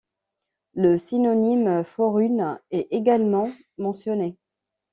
Le 0.73 0.97
synonyme 0.97 1.83
forune 1.83 2.59
est 2.71 2.87
également 2.89 3.47
mentionné. 3.77 4.35